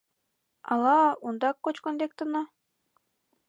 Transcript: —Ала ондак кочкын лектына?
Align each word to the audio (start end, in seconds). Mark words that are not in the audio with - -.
—Ала 0.71 0.99
ондак 1.27 1.57
кочкын 1.63 1.93
лектына? 2.01 2.41